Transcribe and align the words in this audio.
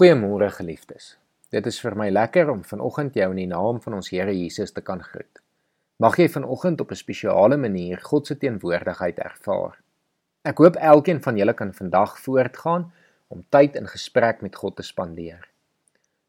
Goeiemôre 0.00 0.46
geliefdes. 0.56 1.18
Dit 1.52 1.66
is 1.68 1.76
vir 1.84 1.92
my 1.92 2.06
lekker 2.08 2.48
om 2.48 2.62
vanoggend 2.64 3.18
jou 3.18 3.26
in 3.34 3.40
die 3.42 3.50
naam 3.50 3.82
van 3.84 3.98
ons 3.98 4.08
Here 4.08 4.32
Jesus 4.32 4.72
te 4.72 4.80
kan 4.80 5.02
groet. 5.04 5.42
Mag 6.00 6.16
jy 6.16 6.24
vanoggend 6.32 6.80
op 6.80 6.94
'n 6.94 6.96
spesiale 6.96 7.58
manier 7.60 8.00
God 8.00 8.26
se 8.26 8.38
teenwoordigheid 8.38 9.18
ervaar. 9.18 9.76
Ek 10.42 10.56
hoop 10.56 10.76
elkeen 10.76 11.20
van 11.20 11.36
julle 11.36 11.52
kan 11.52 11.74
vandag 11.74 12.18
voortgaan 12.18 12.92
om 13.28 13.44
tyd 13.50 13.76
in 13.76 13.86
gesprek 13.86 14.40
met 14.40 14.56
God 14.56 14.76
te 14.76 14.82
spandeer. 14.82 15.44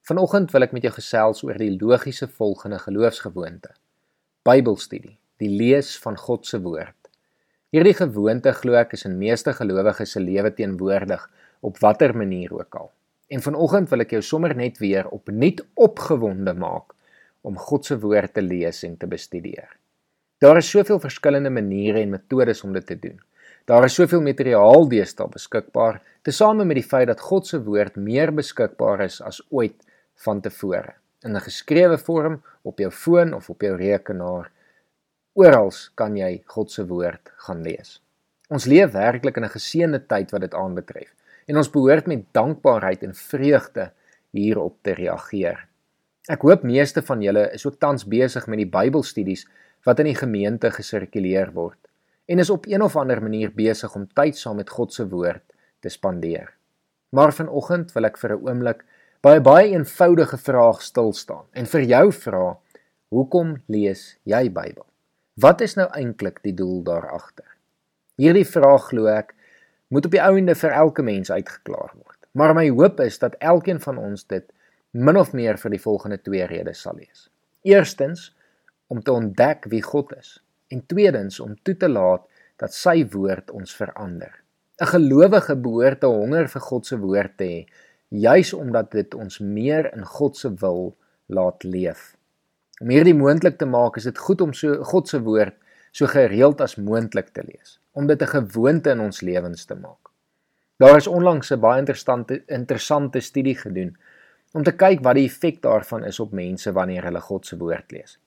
Vanoggend 0.01 0.51
wil 0.51 0.63
ek 0.63 0.73
met 0.73 0.83
jou 0.83 0.93
gesels 0.93 1.43
oor 1.43 1.57
die 1.57 1.77
logiese 1.79 2.27
volgende 2.27 2.79
geloofsgewoonte: 2.79 3.71
Bybelstudie, 4.43 5.17
die 5.37 5.49
lees 5.49 5.99
van 5.99 6.17
God 6.17 6.45
se 6.45 6.61
woord. 6.61 7.09
Hierdie 7.69 7.95
gewoonte 7.95 8.51
glo 8.51 8.73
ek 8.73 8.93
is 8.93 9.05
in 9.05 9.17
meeste 9.17 9.53
gelowiges 9.53 10.11
se 10.11 10.19
lewe 10.19 10.53
teenwoordig 10.53 11.29
op 11.61 11.77
watter 11.77 12.17
manier 12.17 12.53
ook 12.53 12.75
al. 12.75 12.91
En 13.31 13.39
vanoggend 13.39 13.87
wil 13.89 14.03
ek 14.03 14.17
jou 14.17 14.23
sommer 14.27 14.51
net 14.59 14.81
weer 14.83 15.07
opnuut 15.15 15.61
opgewonde 15.79 16.51
maak 16.59 16.91
om 17.47 17.55
God 17.57 17.87
se 17.87 17.95
woord 18.03 18.33
te 18.35 18.43
lees 18.43 18.81
en 18.83 18.97
te 18.99 19.07
bestudeer. 19.07 19.69
Daar 20.43 20.59
is 20.59 20.69
soveel 20.69 20.99
verskillende 20.99 21.49
maniere 21.53 22.01
en 22.01 22.11
metodes 22.11 22.63
om 22.67 22.73
dit 22.75 22.85
te 22.85 22.97
doen. 22.99 23.15
Daar 23.69 23.85
is 23.87 23.95
soveel 23.95 24.23
materiaal 24.25 24.87
deesdae 24.89 25.29
beskikbaar, 25.31 26.01
tesame 26.27 26.65
met 26.65 26.81
die 26.81 26.87
feit 26.87 27.07
dat 27.07 27.23
God 27.23 27.47
se 27.47 27.61
woord 27.63 27.95
meer 27.95 28.33
beskikbaar 28.35 29.05
is 29.05 29.21
as 29.23 29.39
ooit 29.49 29.79
vantevore 30.25 30.97
in 31.23 31.37
'n 31.37 31.45
geskrewe 31.47 31.97
vorm 31.97 32.41
op 32.63 32.79
jou 32.79 32.91
foon 32.91 33.33
of 33.33 33.49
op 33.49 33.61
jou 33.61 33.75
rekenaar. 33.77 34.51
Oral 35.33 35.71
kan 35.95 36.17
jy 36.17 36.43
God 36.45 36.71
se 36.71 36.85
woord 36.85 37.31
gaan 37.47 37.61
lees. 37.63 38.01
Ons 38.49 38.65
leef 38.65 38.91
werklik 38.91 39.37
in 39.37 39.43
'n 39.43 39.57
geseënde 39.57 40.07
tyd 40.07 40.31
wat 40.31 40.41
dit 40.41 40.53
aanbetref 40.53 41.20
en 41.47 41.57
ons 41.57 41.71
behoort 41.73 42.07
met 42.07 42.25
dankbaarheid 42.33 43.03
en 43.03 43.15
vreugde 43.15 43.91
hierop 44.31 44.77
te 44.81 44.93
reageer. 44.93 45.67
Ek 46.29 46.43
hoop 46.45 46.63
meeste 46.63 47.01
van 47.01 47.21
julle 47.21 47.47
is 47.55 47.65
ook 47.65 47.79
tans 47.79 48.05
besig 48.05 48.47
met 48.47 48.61
die 48.61 48.69
Bybelstudies 48.69 49.47
wat 49.85 49.99
in 49.99 50.11
die 50.11 50.17
gemeente 50.17 50.69
gesirkuleer 50.71 51.51
word 51.55 51.79
en 52.31 52.39
is 52.39 52.49
op 52.53 52.67
een 52.69 52.81
of 52.81 52.95
ander 52.95 53.21
manier 53.21 53.51
besig 53.51 53.95
om 53.95 54.07
tyd 54.15 54.37
saam 54.37 54.61
met 54.61 54.69
God 54.69 54.93
se 54.93 55.07
woord 55.09 55.43
te 55.81 55.89
spandeer. 55.89 56.53
Maar 57.11 57.33
vanoggend 57.33 57.91
wil 57.91 58.07
ek 58.07 58.17
vir 58.17 58.35
'n 58.37 58.47
oomblik 58.47 58.85
by 59.21 59.35
'n 59.35 59.43
baie 59.43 59.67
eenvoudige 59.73 60.37
vraag 60.37 60.81
stil 60.81 61.13
staan 61.13 61.45
en 61.53 61.65
vir 61.65 61.81
jou 61.81 62.11
vra: 62.11 62.57
Hoekom 63.09 63.61
lees 63.67 64.17
jy 64.23 64.49
Bybel? 64.49 64.85
Wat 65.35 65.61
is 65.61 65.75
nou 65.75 65.89
eintlik 65.91 66.41
die 66.43 66.53
doel 66.53 66.83
daar 66.83 67.09
agter? 67.09 67.57
Hierdie 68.15 68.45
vraag 68.45 68.87
glo 68.89 69.07
ek 69.07 69.35
moet 69.91 70.07
op 70.07 70.13
die 70.15 70.23
ouende 70.23 70.55
vir 70.55 70.71
elke 70.71 71.03
mens 71.03 71.31
uitgeklaar 71.31 71.91
word. 71.93 72.19
Maar 72.31 72.53
my 72.55 72.69
hoop 72.69 72.99
is 73.03 73.19
dat 73.19 73.35
elkeen 73.43 73.81
van 73.83 73.97
ons 73.99 74.23
dit 74.27 74.45
min 74.91 75.17
of 75.19 75.33
meer 75.35 75.59
vir 75.59 75.73
die 75.75 75.81
volgende 75.83 76.17
twee 76.23 76.45
redes 76.47 76.83
sal 76.85 76.95
lees. 76.95 77.27
Eerstens 77.67 78.29
om 78.87 79.03
te 79.03 79.11
ontdek 79.11 79.67
wie 79.71 79.83
God 79.83 80.13
is 80.15 80.37
en 80.71 80.85
tweedens 80.87 81.39
om 81.43 81.57
toe 81.63 81.75
te 81.77 81.89
laat 81.91 82.23
dat 82.63 82.73
sy 82.75 83.03
woord 83.11 83.51
ons 83.51 83.75
verander. 83.75 84.31
'n 84.81 84.91
Gelowige 84.93 85.55
behoort 85.55 86.03
'n 86.03 86.15
honger 86.15 86.47
vir 86.47 86.61
God 86.61 86.85
se 86.85 86.97
woord 86.97 87.37
te 87.37 87.43
hê, 87.43 87.59
juis 88.09 88.53
omdat 88.53 88.91
dit 88.91 89.13
ons 89.13 89.39
meer 89.39 89.93
in 89.93 90.05
God 90.05 90.37
se 90.37 90.49
wil 90.63 90.95
laat 91.27 91.63
leef. 91.63 92.15
Om 92.81 92.89
hierdie 92.89 93.15
moontlik 93.15 93.57
te 93.57 93.65
maak, 93.65 93.97
is 93.97 94.03
dit 94.03 94.17
goed 94.17 94.41
om 94.41 94.53
so 94.53 94.83
God 94.83 95.07
se 95.07 95.21
woord 95.21 95.55
so 95.91 96.07
gereeld 96.07 96.61
as 96.61 96.75
moontlik 96.79 97.33
te 97.35 97.43
lees 97.43 97.79
om 97.91 98.07
dit 98.07 98.21
'n 98.21 98.33
gewoonte 98.35 98.89
in 98.89 98.99
ons 98.99 99.21
lewens 99.21 99.65
te 99.65 99.75
maak. 99.75 100.09
Daar 100.77 100.95
is 100.97 101.07
onlangs 101.07 101.51
'n 101.51 101.59
baie 101.59 101.79
interessante 101.79 102.43
interessante 102.47 103.19
studie 103.19 103.55
gedoen 103.55 103.97
om 104.53 104.63
te 104.63 104.71
kyk 104.71 105.03
wat 105.03 105.15
die 105.15 105.25
effek 105.25 105.61
daarvan 105.61 106.03
is 106.03 106.19
op 106.19 106.31
mense 106.31 106.71
wanneer 106.71 107.03
hulle 107.03 107.21
God 107.21 107.45
se 107.45 107.57
woord 107.57 107.91
lees. 107.91 108.19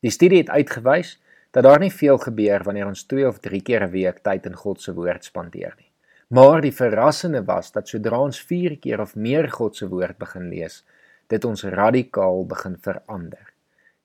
Die 0.00 0.10
studie 0.10 0.38
het 0.38 0.50
uitgewys 0.50 1.20
dat 1.50 1.62
daar 1.62 1.78
nie 1.78 1.92
veel 1.92 2.18
gebeur 2.18 2.62
wanneer 2.62 2.86
ons 2.86 3.04
2 3.04 3.26
of 3.26 3.38
3 3.38 3.62
keer 3.62 3.82
'n 3.82 3.90
week 3.90 4.18
tyd 4.18 4.46
in 4.46 4.54
God 4.54 4.80
se 4.80 4.94
woord 4.94 5.24
spandeer 5.24 5.74
nie. 5.76 5.90
Maar 6.28 6.60
die 6.60 6.74
verrassende 6.74 7.44
was 7.44 7.72
dat 7.72 7.88
sodra 7.88 8.18
ons 8.18 8.40
4 8.40 8.78
keer 8.78 9.00
of 9.00 9.14
meer 9.14 9.50
God 9.50 9.76
se 9.76 9.88
woord 9.88 10.18
begin 10.18 10.48
lees, 10.48 10.84
dit 11.26 11.44
ons 11.44 11.64
radikaal 11.64 12.46
begin 12.46 12.76
verander 12.80 13.53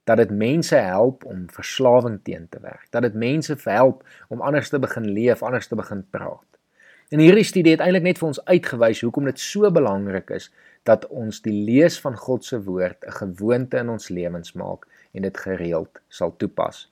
dat 0.09 0.17
dit 0.17 0.31
mense 0.33 0.75
help 0.75 1.25
om 1.29 1.45
verslawing 1.53 2.17
teen 2.25 2.47
te 2.49 2.59
werk, 2.63 2.87
dat 2.89 3.05
dit 3.05 3.13
mense 3.13 3.55
help 3.63 4.01
om 4.27 4.41
anders 4.41 4.69
te 4.69 4.79
begin 4.81 5.05
leef, 5.13 5.43
anders 5.45 5.67
te 5.69 5.77
begin 5.77 6.01
praat. 6.09 6.45
En 7.13 7.21
hierdie 7.21 7.45
studie 7.45 7.73
het 7.73 7.81
eintlik 7.81 8.05
net 8.05 8.21
vir 8.21 8.29
ons 8.29 8.41
uitgewys 8.45 9.01
hoekom 9.05 9.29
dit 9.29 9.41
so 9.41 9.69
belangrik 9.73 10.29
is 10.33 10.49
dat 10.89 11.05
ons 11.09 11.41
die 11.45 11.53
lees 11.53 11.97
van 12.01 12.17
God 12.17 12.45
se 12.45 12.57
woord 12.65 13.05
'n 13.05 13.17
gewoonte 13.21 13.77
in 13.77 13.89
ons 13.89 14.09
lewens 14.09 14.53
maak 14.53 14.85
en 15.13 15.21
dit 15.21 15.37
gereeld 15.37 16.01
sal 16.07 16.35
toepas. 16.37 16.89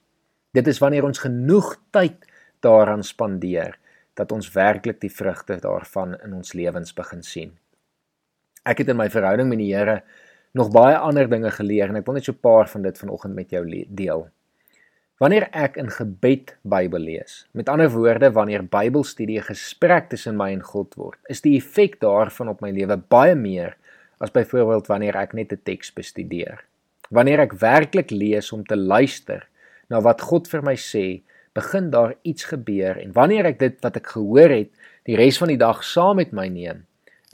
Dit 0.54 0.68
is 0.68 0.80
wanneer 0.80 1.06
ons 1.06 1.20
genoeg 1.20 1.78
tyd 1.92 2.26
daaraan 2.60 3.04
spandeer 3.04 3.78
dat 4.14 4.32
ons 4.32 4.52
werklik 4.52 5.02
die 5.02 5.14
vrugte 5.14 5.60
daarvan 5.62 6.16
in 6.26 6.34
ons 6.34 6.54
lewens 6.54 6.94
begin 6.94 7.24
sien. 7.24 7.58
Ek 8.66 8.78
het 8.78 8.90
in 8.90 8.98
my 8.98 9.10
verhouding 9.10 9.50
met 9.50 9.58
die 9.58 9.74
Here 9.76 10.04
nog 10.54 10.72
baie 10.72 10.98
ander 10.98 11.30
dinge 11.30 11.52
geleer 11.52 11.90
en 11.90 11.96
ek 11.96 12.06
wil 12.06 12.16
net 12.16 12.26
so 12.26 12.32
'n 12.32 12.42
paar 12.42 12.68
van 12.70 12.82
dit 12.82 12.98
vanoggend 12.98 13.36
met 13.36 13.50
jou 13.50 13.64
deel. 13.90 14.28
Wanneer 15.18 15.48
ek 15.50 15.78
in 15.78 15.90
gebed 15.90 16.52
Bybel 16.62 17.02
lees, 17.02 17.48
met 17.52 17.70
ander 17.70 17.90
woorde 17.90 18.32
wanneer 18.32 18.64
Bybelstudie 18.64 19.40
'n 19.40 19.50
gesprek 19.50 20.10
tussen 20.10 20.38
my 20.38 20.52
en 20.52 20.62
God 20.62 20.96
word, 20.96 21.18
is 21.28 21.42
die 21.42 21.58
effek 21.58 22.00
daarvan 22.00 22.50
op 22.50 22.62
my 22.62 22.72
lewe 22.72 22.98
baie 22.98 23.36
meer 23.36 23.76
as 24.20 24.32
byvoorbeeld 24.32 24.88
wanneer 24.88 25.16
ek 25.16 25.34
net 25.34 25.52
'n 25.52 25.62
teks 25.64 25.94
bestudeer. 25.94 26.64
Wanneer 27.10 27.40
ek 27.40 27.54
werklik 27.54 28.12
lees 28.12 28.52
om 28.52 28.64
te 28.64 28.76
luister 28.76 29.48
na 29.90 30.02
wat 30.02 30.22
God 30.22 30.48
vir 30.48 30.62
my 30.62 30.76
sê, 30.76 31.22
begin 31.54 31.90
daar 31.90 32.14
iets 32.22 32.44
gebeur 32.44 32.98
en 32.98 33.12
wanneer 33.12 33.46
ek 33.46 33.60
dit 33.60 33.82
wat 33.82 33.96
ek 33.96 34.08
gehoor 34.08 34.50
het, 34.50 34.70
die 35.06 35.16
res 35.16 35.38
van 35.38 35.48
die 35.48 35.58
dag 35.58 35.84
saam 35.84 36.16
met 36.16 36.32
my 36.32 36.48
neem, 36.48 36.86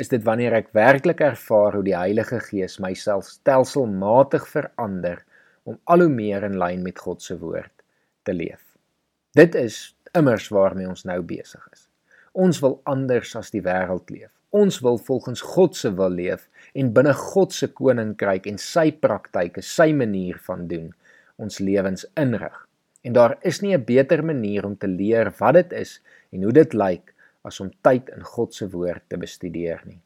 is 0.01 0.09
dit 0.09 0.23
wanneer 0.25 0.55
ek 0.57 0.71
werklik 0.73 1.21
ervaar 1.21 1.77
hoe 1.77 1.85
die 1.85 1.97
Heilige 1.97 2.39
Gees 2.41 2.79
myself 2.81 3.27
stelselmatig 3.29 4.47
verander 4.49 5.21
om 5.69 5.77
al 5.85 6.05
hoe 6.05 6.11
meer 6.11 6.45
in 6.47 6.57
lyn 6.57 6.81
met 6.83 6.99
God 6.99 7.21
se 7.21 7.37
woord 7.39 7.73
te 8.25 8.33
leef. 8.33 8.61
Dit 9.37 9.55
is 9.55 9.95
immers 10.17 10.49
waarmee 10.53 10.89
ons 10.89 11.05
nou 11.09 11.19
besig 11.25 11.61
is. 11.71 11.87
Ons 12.33 12.59
wil 12.63 12.79
anders 12.89 13.35
as 13.37 13.51
die 13.53 13.61
wêreld 13.61 14.09
leef. 14.09 14.31
Ons 14.53 14.79
wil 14.85 14.99
volgens 15.01 15.41
God 15.53 15.77
se 15.77 15.89
wil 15.97 16.13
leef 16.13 16.47
en 16.77 16.91
binne 16.93 17.13
God 17.17 17.53
se 17.53 17.69
koninkryk 17.73 18.49
en 18.49 18.59
sy 18.61 18.91
praktyke, 18.91 19.61
sy 19.61 19.91
manier 19.93 20.37
van 20.45 20.67
doen, 20.69 20.91
ons 21.41 21.57
lewens 21.61 22.05
inrig. 22.19 22.53
En 23.03 23.13
daar 23.13 23.37
is 23.41 23.61
nie 23.61 23.73
'n 23.77 23.85
beter 23.85 24.23
manier 24.23 24.65
om 24.65 24.77
te 24.77 24.87
leer 24.87 25.33
wat 25.39 25.53
dit 25.53 25.73
is 25.73 26.01
en 26.31 26.43
hoe 26.43 26.53
dit 26.53 26.73
lyk 26.73 27.12
as 27.43 27.59
om 27.59 27.71
tyd 27.83 28.09
in 28.15 28.23
God 28.23 28.55
se 28.55 28.67
woord 28.71 29.03
te 29.11 29.19
bestudeer 29.19 29.83
nie. 29.85 29.99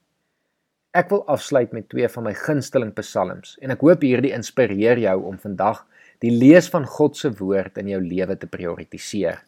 Ek 0.97 1.11
wil 1.11 1.21
afsluit 1.29 1.73
met 1.75 1.85
twee 1.91 2.07
van 2.09 2.25
my 2.25 2.33
gunsteling 2.33 2.93
psalms 2.97 3.55
en 3.61 3.73
ek 3.75 3.83
hoop 3.85 4.01
hierdie 4.01 4.33
inspireer 4.33 4.97
jou 5.03 5.17
om 5.29 5.37
vandag 5.37 5.83
die 6.25 6.31
lees 6.33 6.69
van 6.73 6.87
God 6.89 7.17
se 7.19 7.29
woord 7.37 7.77
in 7.77 7.91
jou 7.91 7.99
lewe 8.01 8.37
te 8.39 8.49
prioritiseer. 8.49 9.43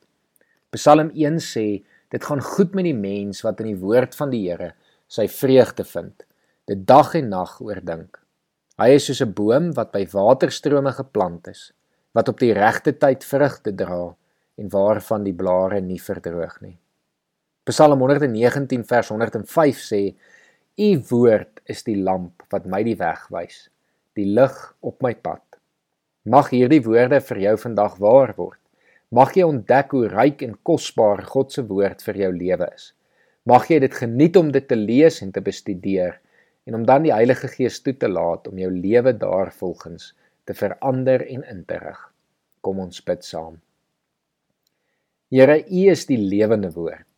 Psalm 0.76 1.10
1 1.16 1.40
sê 1.42 1.66
dit 2.14 2.26
gaan 2.26 2.42
goed 2.46 2.76
met 2.78 2.86
die 2.86 2.98
mens 2.98 3.42
wat 3.46 3.64
in 3.64 3.72
die 3.72 3.82
woord 3.82 4.14
van 4.18 4.30
die 4.34 4.44
Here 4.46 4.74
sy 5.10 5.26
vreugde 5.32 5.86
vind, 5.90 6.26
dit 6.70 6.86
dag 6.86 7.16
en 7.18 7.32
nag 7.34 7.56
oordink. 7.66 8.20
Hy 8.78 8.94
is 8.96 9.10
soos 9.10 9.22
'n 9.26 9.34
boom 9.34 9.72
wat 9.74 9.92
by 9.92 10.06
waterstrome 10.14 10.94
geplant 10.94 11.48
is, 11.48 11.72
wat 12.14 12.30
op 12.30 12.38
die 12.40 12.54
regte 12.54 12.94
tyd 12.94 13.26
vrugte 13.26 13.74
dra 13.74 14.16
en 14.58 14.70
waarvan 14.70 15.24
die 15.24 15.34
blare 15.34 15.82
nie 15.82 16.00
verdroog 16.00 16.62
nie. 16.62 16.78
Psalm 17.70 18.02
119 18.02 18.82
vers 18.90 19.10
105 19.14 19.82
sê: 19.86 20.00
U 20.82 20.90
woord 21.12 21.60
is 21.70 21.84
die 21.86 22.00
lamp 22.02 22.42
wat 22.50 22.66
my 22.66 22.80
die 22.88 22.96
weg 22.98 23.28
wys, 23.30 23.68
die 24.18 24.26
lig 24.26 24.56
op 24.82 25.04
my 25.06 25.12
pad. 25.14 25.44
Mag 26.26 26.50
hierdie 26.50 26.82
woorde 26.88 27.20
vir 27.28 27.42
jou 27.44 27.54
vandag 27.62 28.00
waar 28.02 28.34
word. 28.40 28.62
Mag 29.14 29.36
jy 29.38 29.46
ontdek 29.46 29.94
hoe 29.94 30.10
ryk 30.10 30.42
en 30.48 30.56
kosbaar 30.66 31.22
God 31.30 31.54
se 31.54 31.62
woord 31.70 32.02
vir 32.08 32.18
jou 32.24 32.32
lewe 32.40 32.72
is. 32.74 32.88
Mag 33.46 33.70
jy 33.70 33.80
dit 33.86 34.00
geniet 34.02 34.40
om 34.42 34.50
dit 34.56 34.66
te 34.66 34.78
lees 34.78 35.22
en 35.22 35.34
te 35.36 35.44
bestudeer 35.46 36.18
en 36.66 36.80
om 36.80 36.88
dan 36.90 37.06
die 37.06 37.14
Heilige 37.14 37.52
Gees 37.54 37.78
toe 37.86 37.94
te 37.94 38.10
laat 38.10 38.50
om 38.50 38.58
jou 38.58 38.72
lewe 38.74 39.14
daarvolgens 39.14 40.16
te 40.50 40.58
verander 40.58 41.22
en 41.28 41.46
in 41.54 41.62
te 41.70 41.78
rig. 41.86 42.02
Kom 42.66 42.82
ons 42.82 43.06
bid 43.06 43.22
saam. 43.26 43.62
Here, 45.30 45.62
U 45.62 45.86
is 45.94 46.08
die 46.10 46.18
lewende 46.18 46.74
woord. 46.74 47.09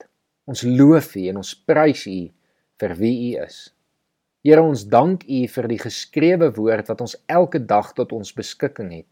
Ons 0.52 0.66
loof 0.68 1.14
U 1.16 1.30
en 1.32 1.40
ons 1.40 1.54
prys 1.68 2.02
U 2.12 2.18
vir 2.82 2.94
wie 3.00 3.14
U 3.30 3.44
is. 3.46 3.60
Here 4.44 4.60
ons 4.60 4.84
dank 4.90 5.24
U 5.24 5.46
vir 5.54 5.68
die 5.72 5.80
geskrewe 5.80 6.50
woord 6.58 6.90
wat 6.92 7.04
ons 7.06 7.16
elke 7.32 7.62
dag 7.70 7.94
tot 7.96 8.12
ons 8.18 8.34
beskikking 8.36 8.90
het. 8.92 9.08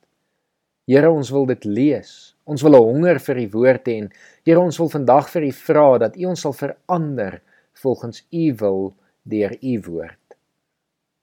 Here 0.89 1.07
ons 1.13 1.29
wil 1.31 1.45
dit 1.47 1.67
lees. 1.69 2.33
Ons 2.49 2.65
wil 2.65 2.75
'n 2.75 2.87
honger 2.89 3.19
vir 3.27 3.37
U 3.45 3.47
woord 3.53 3.87
hê 3.87 3.95
en 4.01 4.09
Here 4.45 4.59
ons 4.59 4.79
wil 4.79 4.89
vandag 4.89 5.29
vir 5.29 5.43
U 5.47 5.51
vra 5.51 5.97
dat 5.99 6.17
U 6.17 6.25
ons 6.25 6.41
sal 6.41 6.53
verander 6.53 7.41
volgens 7.83 8.25
U 8.33 8.53
wil 8.59 8.93
deur 9.23 9.55
U 9.61 9.79
woord. 9.87 10.35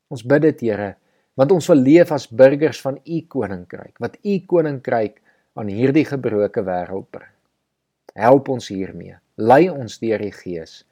Ons 0.08 0.22
bid 0.22 0.42
dit, 0.42 0.60
Here, 0.60 0.96
want 1.36 1.52
ons 1.52 1.68
wil 1.68 1.82
leef 1.82 2.12
as 2.12 2.26
burgers 2.26 2.80
van 2.80 2.96
U 3.04 3.20
koninkryk, 3.28 3.98
wat 4.00 4.16
U 4.24 4.40
koninkryk 4.46 5.20
aan 5.56 5.68
hierdie 5.68 6.04
gebroke 6.04 6.62
wêreld 6.62 7.10
bring. 7.10 7.34
Help 8.14 8.48
ons 8.48 8.68
hiermee. 8.68 9.18
Lei 9.36 9.68
ons 9.68 9.98
deur 10.00 10.22
die 10.24 10.32
Gees. 10.32 10.86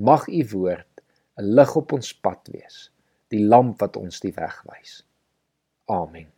Mag 0.00 0.22
U 0.28 0.40
woord 0.52 1.02
'n 1.36 1.52
lig 1.56 1.76
op 1.76 1.92
ons 1.92 2.12
pad 2.24 2.48
wees, 2.48 2.90
die 3.28 3.44
lamp 3.44 3.80
wat 3.80 3.96
ons 3.96 4.20
die 4.20 4.32
weg 4.32 4.56
wys. 4.64 5.02
Amen. 5.84 6.32